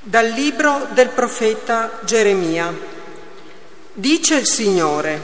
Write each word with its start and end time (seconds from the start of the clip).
Dal 0.00 0.28
libro 0.28 0.86
del 0.92 1.08
profeta 1.08 1.98
Geremia. 2.02 2.72
Dice 3.92 4.36
il 4.36 4.46
Signore, 4.46 5.20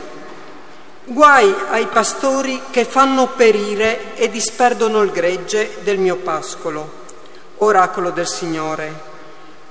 guai 1.05 1.55
ai 1.71 1.87
pastori 1.87 2.61
che 2.73 2.85
fanno 2.85 3.29
perire 3.29 4.17
e 4.17 4.29
disperdono 4.29 5.01
il 5.03 5.13
gregge 5.13 5.77
del 5.85 5.99
mio 5.99 6.17
pascolo. 6.17 7.03
Oracolo 7.59 8.11
del 8.11 8.27
Signore. 8.27 8.93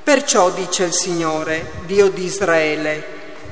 Perciò 0.02 0.52
dice 0.52 0.86
il 0.86 0.94
Signore, 0.94 1.74
Dio 1.86 2.10
di 2.10 2.24
Israele, 2.24 3.06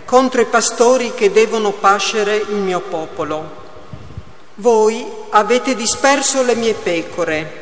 contro 0.05 0.39
i 0.39 0.45
pastori 0.45 1.13
che 1.13 1.33
devono 1.33 1.73
pascere 1.73 2.37
il 2.37 2.55
mio 2.55 2.79
popolo. 2.79 3.59
Voi 4.55 5.05
avete 5.31 5.75
disperso 5.75 6.43
le 6.43 6.55
mie 6.55 6.75
pecore, 6.75 7.59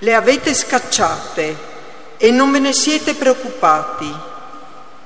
le 0.00 0.14
avete 0.14 0.52
scacciate 0.52 1.69
e 2.22 2.30
non 2.30 2.52
ve 2.52 2.58
ne 2.58 2.74
siete 2.74 3.14
preoccupati. 3.14 4.14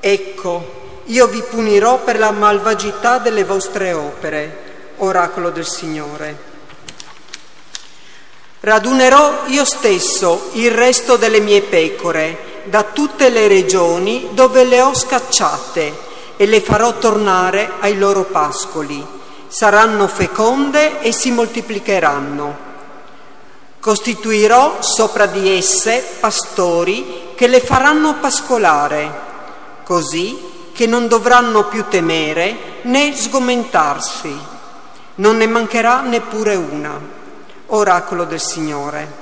Ecco, 0.01 0.83
io 1.05 1.29
vi 1.29 1.43
punirò 1.43 1.99
per 1.99 2.19
la 2.19 2.33
malvagità 2.33 3.19
delle 3.19 3.45
vostre 3.45 3.93
opere, 3.93 4.95
oracolo 4.97 5.51
del 5.51 5.65
Signore. 5.65 6.37
Radunerò 8.59 9.45
io 9.47 9.65
stesso 9.65 10.51
il 10.55 10.73
resto 10.73 11.15
delle 11.15 11.39
mie 11.39 11.61
pecore 11.63 12.63
da 12.65 12.83
tutte 12.83 13.29
le 13.29 13.47
regioni 13.47 14.31
dove 14.33 14.65
le 14.65 14.81
ho 14.81 14.93
scacciate 14.93 15.97
e 16.37 16.47
le 16.47 16.61
farò 16.61 16.99
tornare 16.99 17.75
ai 17.79 17.97
loro 17.97 18.25
pascoli. 18.25 19.07
Saranno 19.47 20.09
feconde 20.09 21.01
e 21.01 21.13
si 21.13 21.31
moltiplicheranno. 21.31 22.73
Costituirò 23.85 24.81
sopra 24.81 25.27
di 25.27 25.47
esse 25.47 26.03
pastori 26.19 27.33
che 27.35 27.47
le 27.47 27.61
faranno 27.61 28.15
pascolare, 28.15 29.13
così 29.85 30.71
che 30.73 30.87
non 30.87 31.07
dovranno 31.07 31.69
più 31.69 31.85
temere 31.91 32.81
né 32.85 33.15
sgomentarsi. 33.15 34.35
Non 35.17 35.37
ne 35.37 35.47
mancherà 35.47 36.01
neppure 36.01 36.55
una. 36.55 36.99
Oracolo 37.67 38.25
del 38.25 38.41
Signore. 38.41 39.13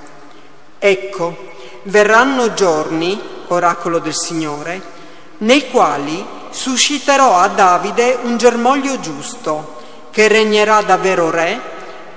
Ecco, 0.79 1.37
verranno 1.83 2.55
giorni, 2.55 3.21
oracolo 3.49 3.99
del 3.99 4.15
Signore, 4.15 4.81
nei 5.39 5.73
quali 5.73 6.25
susciterò 6.51 7.37
a 7.37 7.49
Davide 7.49 8.17
un 8.23 8.37
germoglio 8.37 9.01
giusto, 9.01 9.81
che 10.13 10.29
regnerà 10.29 10.83
davvero 10.83 11.31
re 11.31 11.72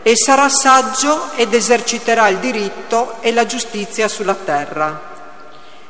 e 0.08 0.16
sarà 0.16 0.50
saggio 0.50 1.32
ed 1.34 1.52
eserciterà 1.56 2.28
il 2.28 2.38
diritto 2.38 3.16
e 3.22 3.34
la 3.34 3.48
giustizia 3.48 4.08
sulla 4.08 4.36
terra. 4.36 5.02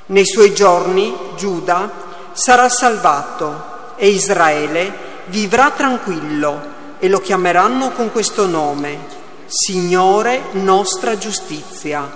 Nei 0.05 0.25
suoi 0.25 0.53
giorni 0.53 1.13
Giuda 1.35 1.91
sarà 2.31 2.69
salvato 2.69 3.93
e 3.97 4.07
Israele 4.07 4.93
vivrà 5.25 5.71
tranquillo 5.71 6.61
e 6.97 7.09
lo 7.09 7.19
chiameranno 7.19 7.91
con 7.91 8.09
questo 8.13 8.47
nome, 8.47 8.99
Signore 9.47 10.43
nostra 10.51 11.17
giustizia, 11.17 12.09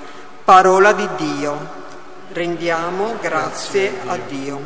parola 0.45 0.93
di 0.93 1.07
Dio. 1.17 1.57
Rendiamo 2.31 3.17
grazie 3.19 3.93
a 4.05 4.17
Dio. 4.25 4.61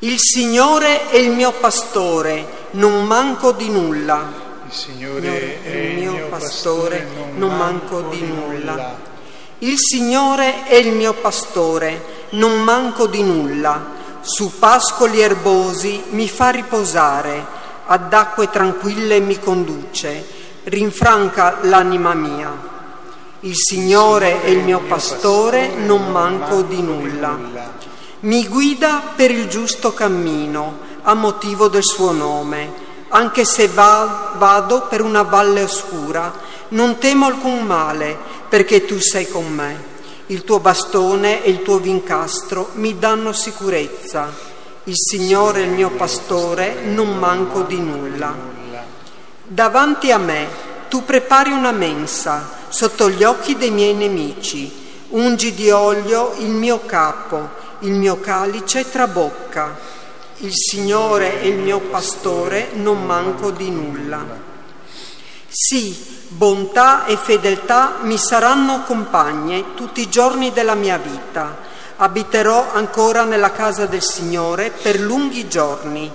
Il 0.00 0.18
Signore 0.18 1.08
è 1.08 1.16
il 1.16 1.30
mio 1.30 1.52
pastore, 1.52 2.68
non 2.72 3.06
manco 3.06 3.52
di 3.52 3.70
nulla. 3.70 4.50
Il 4.72 4.78
Signore 4.78 5.62
è 5.62 5.76
il 5.76 6.08
mio 6.08 6.28
pastore, 6.28 7.06
non 7.34 7.54
manco 7.54 8.00
di 8.08 8.22
nulla. 8.22 8.96
Il 9.58 9.74
Signore 9.76 10.64
è 10.64 10.76
il 10.76 10.94
mio 10.94 11.12
pastore, 11.12 12.26
non 12.30 12.62
manco 12.62 13.06
di 13.06 13.22
nulla. 13.22 13.84
Su 14.22 14.58
pascoli 14.58 15.20
erbosi 15.20 16.04
mi 16.12 16.26
fa 16.26 16.48
riposare, 16.48 17.44
ad 17.84 18.14
acque 18.14 18.48
tranquille 18.48 19.20
mi 19.20 19.38
conduce, 19.38 20.24
rinfranca 20.64 21.58
l'anima 21.64 22.14
mia. 22.14 22.50
Il 23.40 23.56
Signore 23.56 24.42
è 24.42 24.48
il 24.48 24.60
mio 24.60 24.80
pastore, 24.88 25.68
non 25.68 26.10
manco 26.10 26.62
di 26.62 26.80
nulla. 26.80 27.38
Mi 28.20 28.48
guida 28.48 29.02
per 29.14 29.30
il 29.32 29.48
giusto 29.48 29.92
cammino, 29.92 30.78
a 31.02 31.12
motivo 31.12 31.68
del 31.68 31.84
suo 31.84 32.12
nome 32.12 32.88
anche 33.14 33.44
se 33.44 33.68
va, 33.68 34.32
vado 34.36 34.86
per 34.88 35.02
una 35.02 35.22
valle 35.22 35.62
oscura, 35.62 36.32
non 36.68 36.96
temo 36.96 37.26
alcun 37.26 37.62
male, 37.64 38.16
perché 38.48 38.86
tu 38.86 38.98
sei 39.00 39.28
con 39.28 39.46
me. 39.52 39.90
Il 40.26 40.44
tuo 40.44 40.60
bastone 40.60 41.44
e 41.44 41.50
il 41.50 41.62
tuo 41.62 41.78
vincastro 41.78 42.70
mi 42.74 42.98
danno 42.98 43.32
sicurezza. 43.32 44.32
Il 44.84 44.94
Signore 44.96 45.60
è 45.60 45.64
il 45.64 45.72
mio 45.72 45.90
pastore, 45.90 46.84
non 46.84 47.18
manco 47.18 47.62
di 47.62 47.78
nulla. 47.78 48.34
Davanti 49.44 50.10
a 50.10 50.16
me 50.18 50.48
tu 50.88 51.04
prepari 51.04 51.52
una 51.52 51.72
mensa 51.72 52.48
sotto 52.68 53.10
gli 53.10 53.24
occhi 53.24 53.56
dei 53.56 53.70
miei 53.70 53.94
nemici. 53.94 54.80
Ungi 55.10 55.52
di 55.52 55.68
olio 55.70 56.32
il 56.38 56.48
mio 56.48 56.80
capo, 56.86 57.50
il 57.80 57.92
mio 57.92 58.18
calice 58.20 58.90
trabocca. 58.90 59.76
Il 60.38 60.52
Signore 60.52 61.40
è 61.40 61.44
il 61.44 61.58
mio 61.58 61.80
pastore, 61.80 62.70
non 62.74 63.04
manco 63.04 63.50
di 63.50 63.70
nulla. 63.70 64.24
Sì, 65.48 65.94
bontà 66.28 67.04
e 67.04 67.16
fedeltà 67.16 67.98
mi 68.02 68.16
saranno 68.16 68.82
compagne 68.84 69.74
tutti 69.74 70.00
i 70.00 70.08
giorni 70.08 70.52
della 70.52 70.74
mia 70.74 70.96
vita. 70.96 71.70
Abiterò 71.96 72.72
ancora 72.72 73.24
nella 73.24 73.52
casa 73.52 73.86
del 73.86 74.02
Signore 74.02 74.70
per 74.70 74.98
lunghi 74.98 75.46
giorni. 75.46 76.10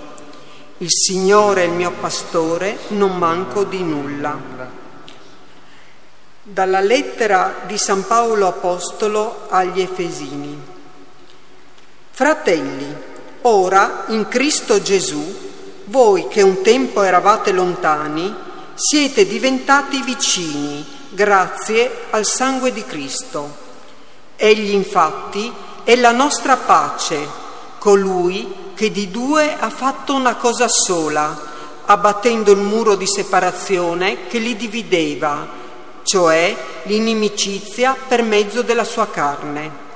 Il 0.78 0.90
Signore 0.90 1.62
è 1.62 1.66
il 1.66 1.72
mio 1.72 1.92
pastore, 1.92 2.78
non 2.88 3.16
manco 3.16 3.64
di 3.64 3.82
nulla. 3.82 4.36
Dalla 6.42 6.80
lettera 6.80 7.60
di 7.66 7.78
San 7.78 8.06
Paolo 8.06 8.48
Apostolo 8.48 9.46
agli 9.48 9.80
Efesini. 9.80 10.60
Fratelli, 12.10 12.96
Ora, 13.50 14.04
in 14.08 14.28
Cristo 14.28 14.82
Gesù, 14.82 15.24
voi 15.86 16.28
che 16.28 16.42
un 16.42 16.60
tempo 16.60 17.00
eravate 17.00 17.50
lontani, 17.50 18.34
siete 18.74 19.26
diventati 19.26 20.02
vicini 20.02 20.84
grazie 21.08 22.04
al 22.10 22.26
sangue 22.26 22.74
di 22.74 22.84
Cristo. 22.84 23.56
Egli 24.36 24.72
infatti 24.72 25.50
è 25.82 25.96
la 25.96 26.12
nostra 26.12 26.58
pace, 26.58 27.26
colui 27.78 28.72
che 28.74 28.90
di 28.90 29.10
due 29.10 29.56
ha 29.58 29.70
fatto 29.70 30.12
una 30.12 30.34
cosa 30.34 30.68
sola, 30.68 31.40
abbattendo 31.86 32.52
il 32.52 32.58
muro 32.58 32.96
di 32.96 33.06
separazione 33.06 34.26
che 34.26 34.40
li 34.40 34.56
divideva, 34.56 35.48
cioè 36.02 36.54
l'inimicizia 36.82 37.96
per 38.06 38.22
mezzo 38.22 38.60
della 38.60 38.84
sua 38.84 39.08
carne. 39.08 39.86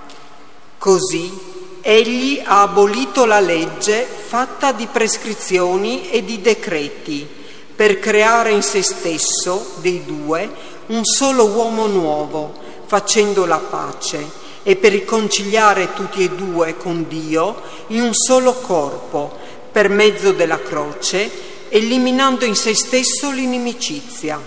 Così 0.79 1.52
Egli 1.84 2.41
ha 2.44 2.62
abolito 2.62 3.25
la 3.25 3.41
legge 3.41 4.06
fatta 4.06 4.70
di 4.70 4.87
prescrizioni 4.87 6.10
e 6.10 6.25
di 6.25 6.41
decreti 6.41 7.26
per 7.75 7.98
creare 7.98 8.53
in 8.53 8.62
se 8.62 8.82
stesso, 8.82 9.72
dei 9.81 10.04
due, 10.04 10.48
un 10.87 11.04
solo 11.04 11.47
uomo 11.47 11.88
nuovo, 11.88 12.54
facendo 12.87 13.47
la 13.47 13.59
pace 13.59 14.25
e 14.62 14.76
per 14.76 14.93
riconciliare 14.93 15.93
tutti 15.93 16.22
e 16.22 16.31
due 16.31 16.76
con 16.76 17.09
Dio 17.09 17.60
in 17.88 18.00
un 18.00 18.14
solo 18.14 18.53
corpo, 18.53 19.37
per 19.72 19.88
mezzo 19.88 20.31
della 20.31 20.60
croce, 20.60 21.28
eliminando 21.69 22.44
in 22.44 22.54
se 22.54 22.76
stesso 22.76 23.32
l'inimicizia. 23.32 24.41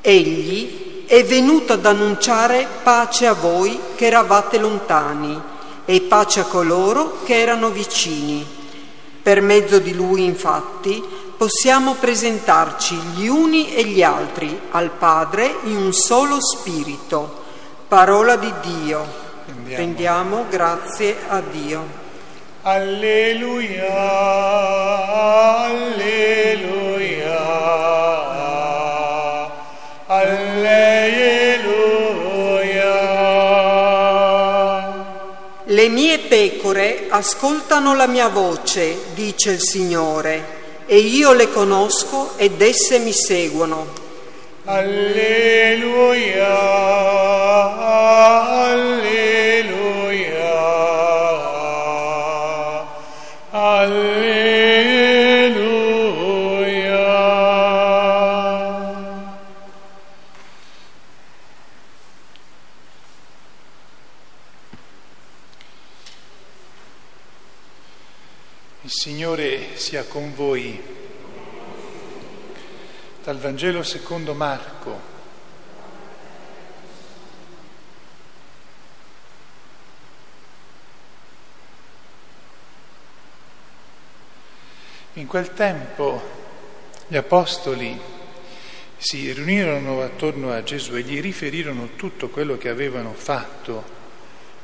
Egli 0.00 1.04
è 1.04 1.22
venuto 1.22 1.74
ad 1.74 1.84
annunciare 1.84 2.66
pace 2.82 3.26
a 3.26 3.34
voi 3.34 3.78
che 3.94 4.06
eravate 4.06 4.56
lontani 4.56 5.52
e 5.84 6.00
pace 6.02 6.40
a 6.40 6.44
coloro 6.44 7.22
che 7.24 7.40
erano 7.40 7.70
vicini. 7.70 8.46
Per 9.22 9.40
mezzo 9.40 9.78
di 9.78 9.94
lui, 9.94 10.24
infatti, 10.24 11.02
possiamo 11.36 11.94
presentarci 11.94 12.94
gli 13.14 13.26
uni 13.26 13.74
e 13.74 13.84
gli 13.84 14.02
altri 14.02 14.58
al 14.70 14.90
Padre 14.90 15.56
in 15.64 15.76
un 15.76 15.92
solo 15.92 16.38
spirito. 16.40 17.42
Parola 17.88 18.36
di 18.36 18.52
Dio. 18.60 19.22
Rendiamo, 19.46 19.76
Rendiamo 19.76 20.44
grazie 20.48 21.16
a 21.28 21.40
Dio. 21.40 22.02
Alleluia, 22.62 23.94
alleluia, 25.64 26.44
alleluia. 26.64 28.03
Le 35.74 35.88
mie 35.88 36.20
pecore 36.20 37.06
ascoltano 37.08 37.96
la 37.96 38.06
mia 38.06 38.28
voce, 38.28 38.96
dice 39.12 39.50
il 39.50 39.60
Signore, 39.60 40.44
e 40.86 40.98
io 40.98 41.32
le 41.32 41.50
conosco 41.50 42.34
ed 42.36 42.62
esse 42.62 43.00
mi 43.00 43.12
seguono. 43.12 43.88
Alleluia, 44.66 46.46
alleluia, 48.70 49.03
Il 68.84 68.90
Signore 68.90 69.78
sia 69.78 70.04
con 70.04 70.34
voi. 70.34 70.78
Dal 73.24 73.38
Vangelo 73.38 73.82
secondo 73.82 74.34
Marco. 74.34 75.00
In 85.14 85.26
quel 85.28 85.54
tempo 85.54 86.20
gli 87.06 87.16
apostoli 87.16 87.98
si 88.98 89.32
riunirono 89.32 90.02
attorno 90.02 90.52
a 90.52 90.62
Gesù 90.62 90.94
e 90.96 91.00
gli 91.00 91.22
riferirono 91.22 91.94
tutto 91.96 92.28
quello 92.28 92.58
che 92.58 92.68
avevano 92.68 93.14
fatto 93.14 93.82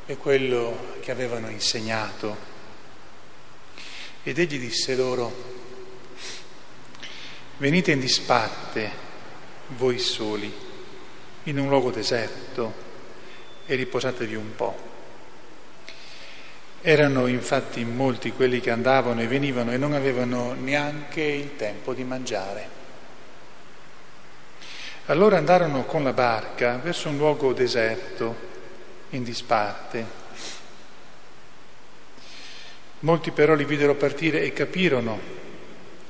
e 0.04 0.18
quello 0.18 0.98
che 1.00 1.10
avevano 1.10 1.48
insegnato. 1.48 2.49
Ed 4.22 4.38
egli 4.38 4.58
disse 4.58 4.94
loro, 4.94 5.32
venite 7.56 7.92
in 7.92 8.00
disparte 8.00 8.90
voi 9.68 9.98
soli 9.98 10.52
in 11.44 11.58
un 11.58 11.68
luogo 11.68 11.90
deserto 11.90 12.88
e 13.64 13.74
riposatevi 13.76 14.34
un 14.34 14.54
po'. 14.54 14.88
Erano 16.82 17.26
infatti 17.28 17.82
molti 17.84 18.32
quelli 18.32 18.60
che 18.60 18.70
andavano 18.70 19.22
e 19.22 19.26
venivano 19.26 19.72
e 19.72 19.78
non 19.78 19.94
avevano 19.94 20.52
neanche 20.52 21.22
il 21.22 21.56
tempo 21.56 21.94
di 21.94 22.04
mangiare. 22.04 22.68
Allora 25.06 25.38
andarono 25.38 25.84
con 25.84 26.04
la 26.04 26.12
barca 26.12 26.76
verso 26.76 27.08
un 27.08 27.16
luogo 27.16 27.52
deserto, 27.54 28.48
in 29.10 29.24
disparte 29.24 30.06
Molti 33.00 33.30
però 33.30 33.54
li 33.54 33.64
videro 33.64 33.94
partire 33.94 34.42
e 34.42 34.52
capirono 34.52 35.38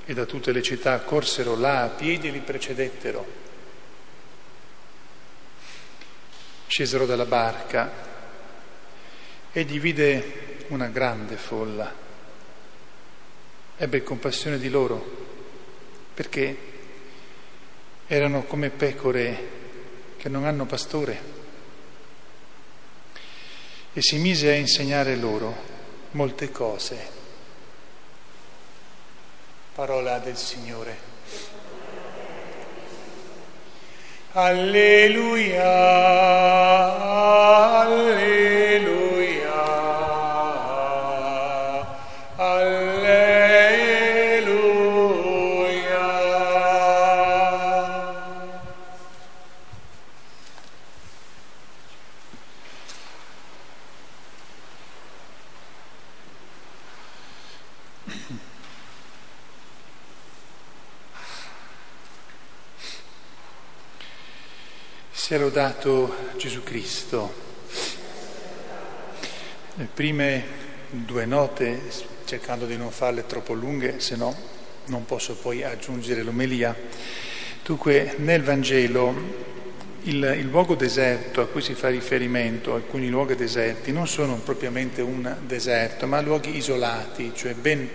e 0.05 0.13
da 0.13 0.25
tutte 0.25 0.51
le 0.51 0.61
città 0.61 0.99
corsero 1.01 1.57
là 1.57 1.83
a 1.83 1.89
piedi 1.89 2.27
e 2.27 2.31
li 2.33 2.41
precedettero. 2.41 3.39
Scesero 6.67 7.07
dalla 7.07 7.27
barca, 7.27 7.93
egli 9.53 9.79
vide 9.79 10.65
una 10.69 10.89
grande 10.89 11.37
folla, 11.37 11.95
ebbe 13.77 14.03
compassione 14.03 14.59
di 14.59 14.69
loro 14.69 15.19
perché 16.13 16.57
erano 18.09 18.43
come 18.43 18.71
pecore 18.71 19.49
che 20.17 20.29
non 20.29 20.45
hanno 20.45 20.67
pastore 20.67 21.39
e 23.93 24.03
si 24.03 24.19
mise 24.19 24.51
a 24.51 24.57
insegnare 24.57 25.15
loro 25.15 25.70
molte 26.13 26.51
cose. 26.51 27.19
Parola 29.75 30.19
del 30.19 30.37
Signore. 30.37 31.09
Alleluia, 34.33 35.65
Sia 65.31 65.39
lodato 65.39 66.13
Gesù 66.37 66.65
Cristo. 66.65 67.33
Le 69.77 69.89
prime 69.95 70.45
due 70.91 71.25
note, 71.25 71.83
cercando 72.25 72.67
di 72.67 72.77
non 72.77 72.91
farle 72.91 73.25
troppo 73.27 73.53
lunghe, 73.53 74.01
se 74.01 74.17
no 74.17 74.37
non 74.87 75.05
posso 75.05 75.37
poi 75.37 75.63
aggiungere 75.63 76.25
l'omelia. 76.25 76.75
Dunque, 77.63 78.15
nel 78.17 78.43
Vangelo 78.43 79.15
il, 80.03 80.35
il, 80.37 80.49
luogo 80.49 80.75
deserto 80.75 81.43
a 81.43 81.47
cui 81.47 81.63
si 81.63 81.75
fa 81.75 81.91
riferimento, 81.91 82.75
alcuni 82.75 83.09
luoghi 83.09 83.37
deserti, 83.37 83.93
non 83.93 84.09
sono 84.09 84.35
propriamente 84.35 85.01
un 85.01 85.37
deserto, 85.47 86.09
ma 86.09 86.21
luoghi 86.21 86.57
isolati, 86.57 87.31
cioè 87.37 87.55
ben 87.55 87.89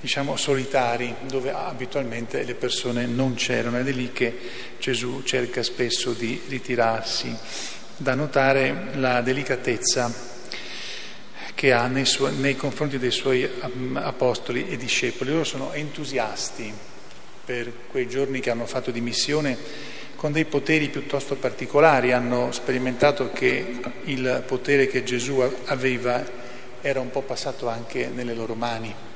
diciamo 0.00 0.36
solitari, 0.36 1.14
dove 1.26 1.50
abitualmente 1.50 2.44
le 2.44 2.54
persone 2.54 3.06
non 3.06 3.34
c'erano 3.34 3.78
ed 3.78 3.88
è 3.88 3.92
lì 3.92 4.12
che 4.12 4.36
Gesù 4.78 5.22
cerca 5.22 5.62
spesso 5.62 6.12
di 6.12 6.40
ritirarsi. 6.48 7.36
Da 7.96 8.14
notare 8.14 8.90
la 8.94 9.20
delicatezza 9.20 10.36
che 11.54 11.72
ha 11.72 11.88
nei, 11.88 12.04
suoi, 12.04 12.36
nei 12.36 12.54
confronti 12.54 12.98
dei 12.98 13.10
suoi 13.10 13.48
apostoli 13.94 14.68
e 14.68 14.76
discepoli. 14.76 15.30
Loro 15.30 15.44
sono 15.44 15.72
entusiasti 15.72 16.72
per 17.44 17.72
quei 17.88 18.08
giorni 18.08 18.38
che 18.38 18.50
hanno 18.50 18.66
fatto 18.66 18.90
di 18.90 19.00
missione 19.00 19.56
con 20.14 20.32
dei 20.32 20.44
poteri 20.44 20.88
piuttosto 20.88 21.36
particolari, 21.36 22.12
hanno 22.12 22.50
sperimentato 22.50 23.30
che 23.32 23.80
il 24.04 24.42
potere 24.46 24.88
che 24.88 25.04
Gesù 25.04 25.40
aveva 25.66 26.24
era 26.80 27.00
un 27.00 27.10
po' 27.10 27.22
passato 27.22 27.68
anche 27.68 28.08
nelle 28.08 28.34
loro 28.34 28.54
mani. 28.54 29.07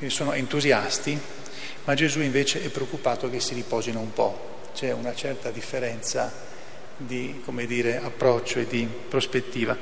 Quindi 0.00 0.16
sono 0.16 0.32
entusiasti, 0.32 1.20
ma 1.84 1.92
Gesù 1.92 2.22
invece 2.22 2.64
è 2.64 2.70
preoccupato 2.70 3.28
che 3.28 3.38
si 3.38 3.52
riposino 3.52 4.00
un 4.00 4.14
po'. 4.14 4.60
C'è 4.72 4.92
una 4.92 5.14
certa 5.14 5.50
differenza 5.50 6.32
di 6.96 7.42
dire, 7.66 8.00
approccio 8.02 8.60
e 8.60 8.66
di 8.66 8.88
prospettiva. 9.10 9.76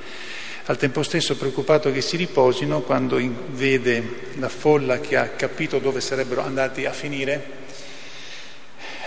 Al 0.65 0.76
tempo 0.76 1.05
stesso 1.05 1.37
preoccupato 1.37 1.93
che 1.93 2.01
si 2.01 2.17
riposino 2.17 2.81
quando 2.81 3.20
vede 3.51 4.32
la 4.39 4.48
folla 4.48 4.98
che 4.98 5.17
ha 5.17 5.29
capito 5.29 5.79
dove 5.79 6.01
sarebbero 6.01 6.43
andati 6.43 6.84
a 6.84 6.93
finire, 6.93 7.51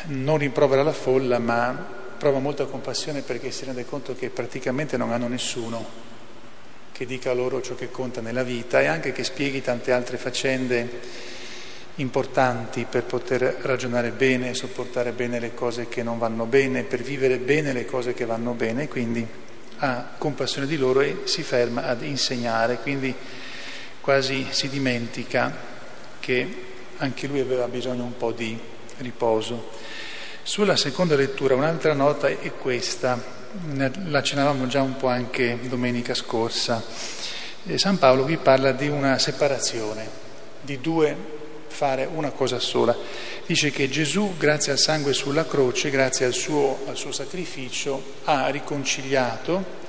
non 0.05 0.37
rimprovera 0.37 0.81
la 0.81 0.93
folla, 0.93 1.39
ma 1.39 1.73
prova 2.17 2.39
molta 2.39 2.63
compassione 2.67 3.19
perché 3.19 3.51
si 3.51 3.65
rende 3.65 3.83
conto 3.83 4.15
che 4.15 4.29
praticamente 4.29 4.95
non 4.95 5.11
hanno 5.11 5.27
nessuno 5.27 5.85
che 7.01 7.07
dica 7.07 7.33
loro 7.33 7.63
ciò 7.63 7.73
che 7.73 7.89
conta 7.89 8.21
nella 8.21 8.43
vita 8.43 8.79
e 8.79 8.85
anche 8.85 9.11
che 9.11 9.23
spieghi 9.23 9.63
tante 9.63 9.91
altre 9.91 10.17
faccende 10.17 10.87
importanti 11.95 12.85
per 12.87 13.05
poter 13.05 13.57
ragionare 13.61 14.11
bene, 14.11 14.53
sopportare 14.53 15.11
bene 15.11 15.39
le 15.39 15.55
cose 15.55 15.87
che 15.87 16.03
non 16.03 16.19
vanno 16.19 16.45
bene, 16.45 16.83
per 16.83 17.01
vivere 17.01 17.39
bene 17.39 17.73
le 17.73 17.85
cose 17.85 18.13
che 18.13 18.25
vanno 18.25 18.51
bene, 18.53 18.87
quindi 18.87 19.25
ha 19.77 20.11
compassione 20.15 20.67
di 20.67 20.77
loro 20.77 21.01
e 21.01 21.21
si 21.23 21.41
ferma 21.41 21.87
ad 21.87 22.03
insegnare, 22.03 22.77
quindi 22.77 23.11
quasi 23.99 24.45
si 24.51 24.69
dimentica 24.69 25.51
che 26.19 26.55
anche 26.97 27.25
lui 27.25 27.39
aveva 27.39 27.67
bisogno 27.67 28.03
un 28.03 28.15
po' 28.15 28.31
di 28.31 28.55
riposo. 28.97 29.71
Sulla 30.43 30.75
seconda 30.75 31.15
lettura 31.15 31.55
un'altra 31.55 31.93
nota 31.93 32.27
è 32.27 32.51
questa, 32.59 33.40
la 33.75 34.17
accennavamo 34.19 34.67
già 34.67 34.81
un 34.81 34.97
po' 34.97 35.07
anche 35.07 35.59
domenica 35.63 36.13
scorsa. 36.13 36.83
San 37.75 37.99
Paolo 37.99 38.23
qui 38.23 38.37
parla 38.37 38.71
di 38.71 38.87
una 38.87 39.17
separazione, 39.19 40.07
di 40.61 40.79
due 40.79 41.15
fare 41.67 42.07
una 42.11 42.31
cosa 42.31 42.59
sola. 42.59 42.95
Dice 43.45 43.71
che 43.71 43.89
Gesù, 43.89 44.35
grazie 44.37 44.71
al 44.71 44.77
sangue 44.77 45.13
sulla 45.13 45.45
croce, 45.45 45.89
grazie 45.89 46.25
al 46.25 46.33
suo, 46.33 46.79
al 46.87 46.95
suo 46.95 47.11
sacrificio, 47.11 48.15
ha 48.25 48.47
riconciliato 48.47 49.79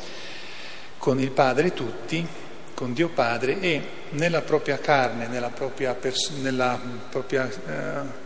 con 0.99 1.21
il 1.21 1.31
Padre 1.31 1.73
tutti, 1.73 2.27
con 2.75 2.93
Dio 2.93 3.09
Padre 3.09 3.61
e 3.61 3.83
nella 4.11 4.41
propria 4.41 4.79
carne, 4.79 5.27
nella 5.27 5.51
propria, 5.51 5.95
pers- 5.95 6.31
nella 6.41 6.81
propria 7.11 7.49
eh, 7.49 8.21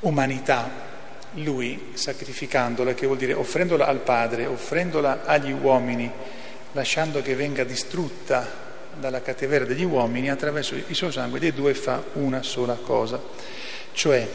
umanità, 0.00 0.92
lui 1.34 1.92
sacrificandola, 1.94 2.94
che 2.94 3.06
vuol 3.06 3.18
dire 3.18 3.34
offrendola 3.34 3.86
al 3.86 4.00
Padre, 4.00 4.46
offrendola 4.46 5.24
agli 5.24 5.52
uomini, 5.52 6.10
lasciando 6.72 7.22
che 7.22 7.34
venga 7.34 7.64
distrutta 7.64 8.62
dalla 8.98 9.22
cattiveria 9.22 9.66
degli 9.66 9.84
uomini, 9.84 10.30
attraverso 10.30 10.74
il 10.74 10.84
suo 10.94 11.10
sangue 11.10 11.40
dei 11.40 11.52
due 11.52 11.74
fa 11.74 12.02
una 12.14 12.42
sola 12.42 12.74
cosa. 12.74 13.20
Cioè, 13.92 14.28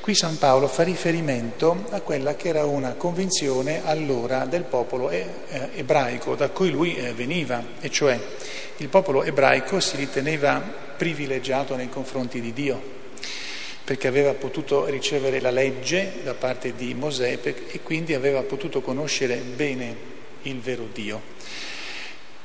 qui 0.00 0.14
San 0.14 0.36
Paolo 0.36 0.68
fa 0.68 0.82
riferimento 0.82 1.86
a 1.90 2.02
quella 2.02 2.36
che 2.36 2.48
era 2.48 2.66
una 2.66 2.92
convinzione 2.92 3.80
allora 3.86 4.44
del 4.44 4.64
popolo 4.64 5.10
ebraico 5.10 6.34
da 6.34 6.50
cui 6.50 6.70
lui 6.70 6.94
veniva, 7.14 7.62
e 7.80 7.90
cioè 7.90 8.20
il 8.76 8.88
popolo 8.88 9.22
ebraico 9.22 9.80
si 9.80 9.96
riteneva 9.96 10.60
privilegiato 10.96 11.74
nei 11.74 11.88
confronti 11.88 12.40
di 12.40 12.52
Dio, 12.52 12.96
perché 13.88 14.06
aveva 14.06 14.34
potuto 14.34 14.84
ricevere 14.84 15.40
la 15.40 15.50
legge 15.50 16.16
da 16.22 16.34
parte 16.34 16.74
di 16.74 16.92
Mosè 16.92 17.38
e 17.42 17.80
quindi 17.80 18.12
aveva 18.12 18.42
potuto 18.42 18.82
conoscere 18.82 19.36
bene 19.36 19.96
il 20.42 20.60
vero 20.60 20.86
Dio. 20.92 21.22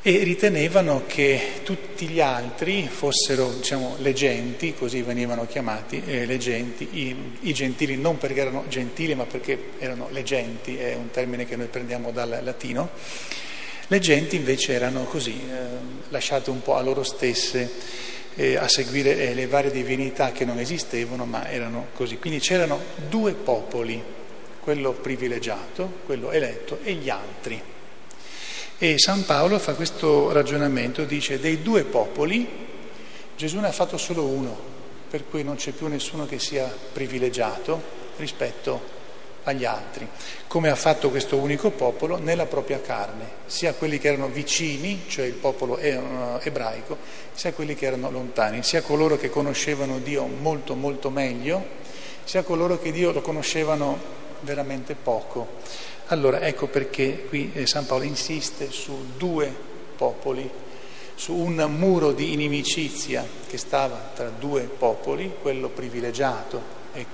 e 0.01 0.23
ritenevano 0.23 1.03
che 1.05 1.59
tutti 1.63 2.07
gli 2.07 2.21
altri 2.21 2.87
fossero 2.89 3.51
diciamo, 3.51 3.97
le 3.99 4.13
genti, 4.13 4.73
così 4.73 5.01
venivano 5.01 5.45
chiamati, 5.45 6.01
eh, 6.05 6.25
le 6.25 6.37
genti, 6.37 6.87
i, 6.93 7.15
i, 7.41 7.53
gentili 7.53 7.97
non 7.97 8.17
perché 8.17 8.39
erano 8.39 8.63
gentili 8.69 9.13
ma 9.13 9.25
perché 9.25 9.71
erano 9.79 10.07
le 10.11 10.23
genti, 10.23 10.77
è 10.77 10.95
un 10.95 11.11
termine 11.11 11.45
che 11.45 11.57
noi 11.57 11.67
prendiamo 11.67 12.11
dal 12.11 12.39
latino, 12.41 12.89
le 13.87 13.99
genti 13.99 14.37
invece 14.37 14.71
erano 14.71 15.03
così, 15.03 15.33
eh, 15.33 15.55
lasciate 16.07 16.51
un 16.51 16.61
po' 16.61 16.75
a 16.75 16.81
loro 16.81 17.03
stesse 17.03 18.11
eh, 18.35 18.57
a 18.57 18.67
seguire 18.67 19.17
eh, 19.17 19.33
le 19.33 19.47
varie 19.47 19.71
divinità 19.71 20.31
che 20.31 20.45
non 20.45 20.59
esistevano 20.59 21.25
ma 21.25 21.49
erano 21.49 21.87
così. 21.93 22.17
Quindi 22.17 22.39
c'erano 22.39 22.79
due 23.09 23.33
popoli, 23.33 24.01
quello 24.59 24.91
privilegiato, 24.91 25.99
quello 26.05 26.31
eletto 26.31 26.79
e 26.83 26.93
gli 26.93 27.09
altri. 27.09 27.61
E 28.77 28.99
San 28.99 29.25
Paolo 29.25 29.59
fa 29.59 29.73
questo 29.75 30.31
ragionamento, 30.31 31.05
dice 31.05 31.39
dei 31.39 31.61
due 31.61 31.83
popoli 31.83 32.71
Gesù 33.35 33.59
ne 33.59 33.67
ha 33.67 33.71
fatto 33.71 33.97
solo 33.97 34.25
uno, 34.25 34.55
per 35.09 35.27
cui 35.27 35.43
non 35.43 35.55
c'è 35.55 35.71
più 35.71 35.87
nessuno 35.87 36.25
che 36.25 36.39
sia 36.39 36.73
privilegiato 36.93 37.81
rispetto 38.17 39.01
agli 39.43 39.65
altri, 39.65 40.07
come 40.47 40.69
ha 40.69 40.75
fatto 40.75 41.09
questo 41.09 41.37
unico 41.37 41.71
popolo 41.71 42.17
nella 42.17 42.45
propria 42.45 42.79
carne, 42.81 43.41
sia 43.45 43.73
quelli 43.73 43.97
che 43.99 44.07
erano 44.07 44.27
vicini, 44.27 45.03
cioè 45.07 45.25
il 45.25 45.33
popolo 45.33 45.77
ebraico, 45.77 46.97
sia 47.33 47.53
quelli 47.53 47.75
che 47.75 47.85
erano 47.85 48.09
lontani, 48.09 48.63
sia 48.63 48.81
coloro 48.81 49.17
che 49.17 49.29
conoscevano 49.29 49.99
Dio 49.99 50.25
molto 50.25 50.75
molto 50.75 51.09
meglio, 51.09 51.81
sia 52.23 52.43
coloro 52.43 52.79
che 52.79 52.91
Dio 52.91 53.11
lo 53.11 53.21
conoscevano 53.21 54.21
veramente 54.41 54.95
poco. 54.95 55.59
Allora 56.07 56.41
ecco 56.41 56.67
perché 56.67 57.25
qui 57.27 57.51
eh, 57.53 57.65
San 57.65 57.85
Paolo 57.85 58.03
insiste 58.03 58.71
su 58.71 59.13
due 59.17 59.53
popoli, 59.95 60.49
su 61.15 61.33
un 61.33 61.55
muro 61.77 62.11
di 62.11 62.33
inimicizia 62.33 63.25
che 63.47 63.57
stava 63.57 64.11
tra 64.13 64.29
due 64.29 64.63
popoli, 64.63 65.35
quello 65.41 65.69
privilegiato 65.69 66.82
e, 66.93 67.05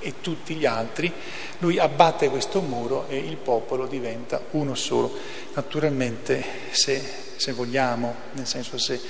e 0.00 0.14
tutti 0.20 0.54
gli 0.54 0.66
altri, 0.66 1.12
lui 1.58 1.78
abbatte 1.78 2.28
questo 2.28 2.60
muro 2.60 3.06
e 3.08 3.16
il 3.16 3.36
popolo 3.36 3.86
diventa 3.86 4.40
uno 4.52 4.74
solo. 4.74 5.12
Naturalmente 5.54 6.44
se, 6.70 7.02
se 7.36 7.52
vogliamo, 7.52 8.14
nel 8.32 8.46
senso 8.46 8.78
se 8.78 9.00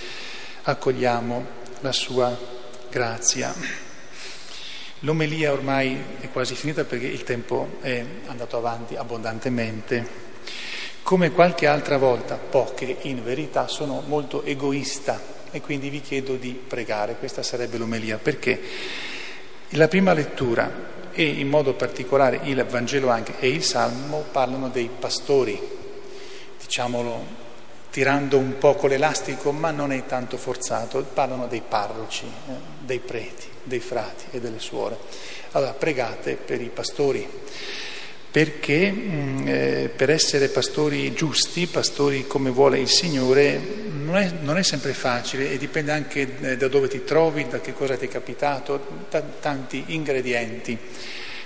accogliamo 0.62 1.46
la 1.80 1.92
sua 1.92 2.36
grazia. 2.90 3.54
L'omelia 5.00 5.52
ormai 5.52 6.02
è 6.20 6.30
quasi 6.30 6.54
finita 6.54 6.84
perché 6.84 7.06
il 7.06 7.22
tempo 7.22 7.76
è 7.80 8.04
andato 8.26 8.56
avanti 8.56 8.96
abbondantemente. 8.96 10.24
Come 11.02 11.30
qualche 11.30 11.66
altra 11.66 11.98
volta, 11.98 12.36
poche 12.36 12.96
in 13.02 13.22
verità, 13.22 13.68
sono 13.68 14.02
molto 14.06 14.42
egoista 14.42 15.20
e 15.50 15.60
quindi 15.60 15.90
vi 15.90 16.00
chiedo 16.00 16.36
di 16.36 16.50
pregare. 16.50 17.16
Questa 17.16 17.42
sarebbe 17.42 17.76
l'omelia 17.76 18.18
perché 18.18 18.60
la 19.70 19.88
prima 19.88 20.12
lettura 20.12 20.84
e 21.12 21.24
in 21.24 21.48
modo 21.48 21.74
particolare 21.74 22.40
il 22.44 22.64
Vangelo 22.64 23.08
anche 23.08 23.34
e 23.40 23.48
il 23.48 23.64
Salmo 23.64 24.24
parlano 24.30 24.68
dei 24.68 24.90
pastori, 24.96 25.60
diciamolo 26.60 27.44
tirando 27.90 28.36
un 28.36 28.58
poco 28.58 28.86
l'elastico, 28.86 29.52
ma 29.52 29.70
non 29.70 29.90
è 29.90 30.04
tanto 30.04 30.36
forzato, 30.36 31.02
parlano 31.02 31.46
dei 31.46 31.62
parroci, 31.66 32.26
eh, 32.26 32.52
dei 32.80 32.98
preti, 32.98 33.46
dei 33.62 33.80
frati 33.80 34.26
e 34.32 34.40
delle 34.40 34.58
suore. 34.58 34.98
Allora 35.52 35.72
pregate 35.72 36.34
per 36.34 36.60
i 36.60 36.68
pastori, 36.68 37.26
perché 38.36 38.92
mm, 38.92 39.48
eh, 39.48 39.90
per 39.96 40.10
essere 40.10 40.48
pastori 40.48 41.14
giusti, 41.14 41.66
pastori 41.68 42.26
come 42.26 42.50
vuole 42.50 42.78
il 42.78 42.86
Signore, 42.86 43.58
non 44.04 44.18
è, 44.18 44.30
non 44.42 44.58
è 44.58 44.62
sempre 44.62 44.92
facile 44.92 45.50
e 45.50 45.56
dipende 45.56 45.92
anche 45.92 46.36
eh, 46.42 46.56
da 46.58 46.68
dove 46.68 46.86
ti 46.86 47.02
trovi, 47.02 47.48
da 47.48 47.62
che 47.62 47.72
cosa 47.72 47.96
ti 47.96 48.04
è 48.04 48.08
capitato, 48.10 49.06
da 49.08 49.22
tanti 49.22 49.84
ingredienti. 49.86 50.76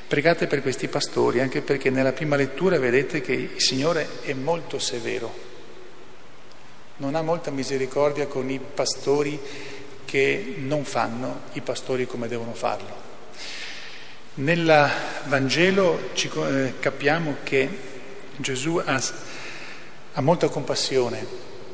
Pregate 0.09 0.49
per 0.49 0.63
questi 0.63 0.89
pastori, 0.89 1.39
anche 1.39 1.61
perché 1.61 1.91
nella 1.91 2.11
prima 2.11 2.35
lettura 2.35 2.77
vedete 2.77 3.21
che 3.21 3.35
il 3.35 3.61
Signore 3.61 4.09
è 4.23 4.33
molto 4.33 4.81
severo 4.81 5.47
non 6.97 7.15
ha 7.15 7.23
molta 7.23 7.53
misericordia 7.53 8.27
con 8.27 8.51
i 8.51 8.59
pastori 8.59 9.41
che 10.05 10.57
non 10.59 10.85
fanno 10.85 11.43
i 11.53 11.61
pastori 11.61 12.05
come 12.05 12.27
devono 12.27 12.53
farlo. 12.53 13.10
Nel 14.33 14.91
Vangelo 15.27 16.11
ci, 16.13 16.31
eh, 16.33 16.75
capiamo 16.79 17.39
che 17.43 17.69
Gesù 18.37 18.77
ha, 18.77 19.03
ha 20.13 20.21
molta 20.21 20.49
compassione, 20.49 21.27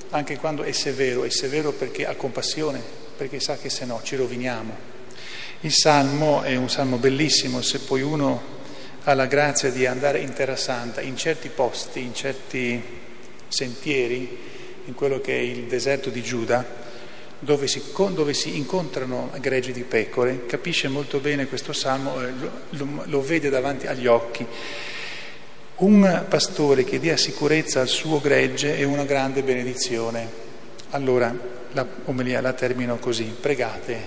anche 0.09 0.39
quando 0.39 0.63
è 0.63 0.73
severo, 0.73 1.25
è 1.25 1.29
severo 1.29 1.73
perché 1.73 2.07
ha 2.07 2.15
compassione, 2.15 2.83
perché 3.15 3.41
sa 3.41 3.59
che 3.59 3.69
se 3.69 3.85
no 3.85 4.01
ci 4.03 4.17
roviniamo. 4.17 4.75
Il 5.61 5.73
Salmo 5.73 6.41
è 6.41 6.57
un 6.57 6.71
salmo 6.71 6.97
bellissimo, 6.97 7.61
se 7.61 7.81
poi 7.81 8.01
uno 8.01 8.55
ha 9.05 9.13
la 9.13 9.27
grazia 9.27 9.71
di 9.71 9.85
andare 9.85 10.21
in 10.21 10.33
Terra 10.33 10.57
Santa, 10.57 11.03
in 11.03 11.17
certi 11.19 11.51
posti, 11.51 12.01
in 12.01 12.15
certi 12.15 12.83
sentieri, 13.49 14.39
in 14.87 14.95
quello 14.95 15.21
che 15.21 15.37
è 15.37 15.41
il 15.41 15.65
deserto 15.65 16.09
di 16.09 16.23
Giuda, 16.23 16.86
dove 17.39 17.67
si, 17.69 17.83
dove 18.13 18.35
si 18.35 18.57
incontrano 18.57 19.31
greggi 19.41 19.73
di 19.73 19.83
pecore, 19.83 20.47
capisce 20.47 20.89
molto 20.89 21.19
bene 21.19 21.47
questo 21.47 21.73
salmo, 21.73 22.21
eh, 22.23 22.33
lo, 22.71 23.03
lo 23.05 23.23
vede 23.23 23.51
davanti 23.51 23.87
agli 23.87 24.07
occhi. 24.07 24.47
Un 25.77 26.25
pastore 26.29 26.85
che 26.85 26.99
dia 26.99 27.19
sicurezza 27.19 27.81
al 27.81 27.89
suo 27.89 28.19
gregge 28.19 28.79
è 28.79 28.85
una 28.85 29.05
grande 29.05 29.43
benedizione. 29.43 30.45
Allora, 30.91 31.35
la 31.73 31.87
omelia 32.05 32.41
la 32.41 32.55
termino 32.55 32.97
così, 32.97 33.25
pregate 33.25 34.01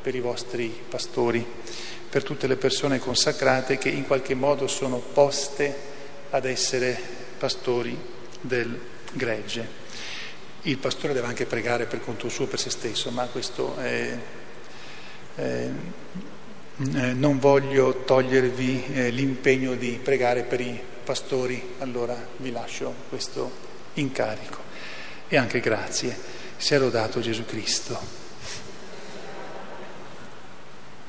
per 0.00 0.14
i 0.14 0.20
vostri 0.20 0.74
pastori, 0.88 1.44
per 2.08 2.22
tutte 2.22 2.46
le 2.46 2.56
persone 2.56 2.98
consacrate 2.98 3.76
che 3.76 3.90
in 3.90 4.06
qualche 4.06 4.34
modo 4.34 4.66
sono 4.66 4.96
poste 4.96 5.90
ad 6.30 6.46
essere 6.46 6.98
pastori 7.36 7.96
del 8.40 8.78
gregge. 9.12 9.80
Il 10.62 10.78
pastore 10.78 11.12
deve 11.12 11.26
anche 11.26 11.44
pregare 11.44 11.86
per 11.86 12.00
conto 12.00 12.28
suo, 12.28 12.46
per 12.46 12.60
se 12.60 12.70
stesso, 12.70 13.10
ma 13.10 13.26
questo 13.26 13.76
è, 13.78 14.16
è, 15.34 15.68
eh, 16.94 17.12
non 17.12 17.38
voglio 17.38 18.04
togliervi 18.04 18.84
eh, 18.92 19.10
l'impegno 19.10 19.74
di 19.74 19.98
pregare 20.02 20.42
per 20.42 20.60
i 20.60 20.80
pastori, 21.02 21.74
allora 21.78 22.16
vi 22.36 22.52
lascio 22.52 22.94
questo 23.08 23.50
incarico. 23.94 24.58
E 25.28 25.36
anche 25.36 25.60
grazie. 25.60 26.16
Sia 26.56 26.78
lodato 26.78 27.20
Gesù 27.20 27.44
Cristo. 27.44 28.21